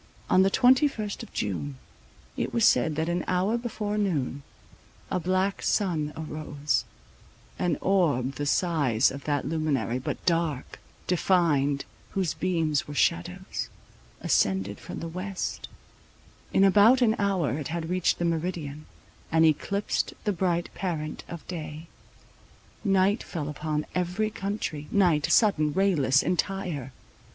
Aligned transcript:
On 0.31 0.41
the 0.41 0.49
twenty 0.49 0.87
first 0.87 1.21
of 1.21 1.31
June, 1.31 1.77
it 2.35 2.51
was 2.51 2.65
said 2.65 2.95
that 2.95 3.07
an 3.07 3.23
hour 3.27 3.55
before 3.55 3.99
noon, 3.99 4.41
a 5.11 5.19
black 5.19 5.61
sun 5.61 6.11
arose: 6.17 6.85
an 7.59 7.77
orb, 7.81 8.33
the 8.33 8.47
size 8.47 9.11
of 9.11 9.25
that 9.25 9.45
luminary, 9.45 9.99
but 9.99 10.25
dark, 10.25 10.79
defined, 11.05 11.85
whose 12.13 12.33
beams 12.33 12.87
were 12.87 12.95
shadows, 12.95 13.69
ascended 14.21 14.79
from 14.79 15.01
the 15.01 15.07
west; 15.07 15.67
in 16.51 16.63
about 16.63 17.03
an 17.03 17.15
hour 17.19 17.59
it 17.59 17.67
had 17.67 17.87
reached 17.87 18.17
the 18.17 18.25
meridian, 18.25 18.87
and 19.31 19.45
eclipsed 19.45 20.15
the 20.23 20.33
bright 20.33 20.73
parent 20.73 21.23
of 21.29 21.47
day. 21.47 21.85
Night 22.83 23.21
fell 23.21 23.47
upon 23.47 23.85
every 23.93 24.31
country, 24.31 24.87
night, 24.89 25.31
sudden, 25.31 25.71
rayless, 25.73 26.23
entire. 26.23 26.91